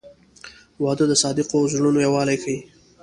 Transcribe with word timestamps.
•واده 0.83 1.05
د 1.09 1.13
صادقو 1.23 1.59
زړونو 1.73 1.99
یووالی 2.05 2.37
ښیي. 2.43 2.57